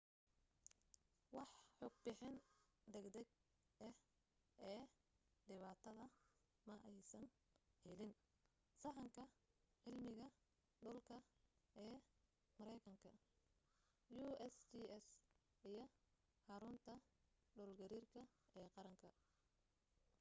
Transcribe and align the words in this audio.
wax 1.35 1.51
xog 1.77 1.93
bixin 2.05 2.35
degdeg 2.93 3.27
ah 3.87 3.95
ee 4.71 4.81
dhibaata 5.47 5.91
ma 6.67 6.75
aysan 6.89 7.25
helin 7.83 8.13
sahanka 8.81 9.23
cilmiga 9.81 10.27
dhulka 10.83 11.17
ee 11.85 11.95
mareykanka 12.57 13.11
usgs 14.23 15.05
iyo 15.69 15.83
xarunta 16.45 16.83
xogta 16.85 16.93
dhul 17.55 17.71
gariir 17.79 18.05
ee 18.59 18.67
qaranka 18.75 19.09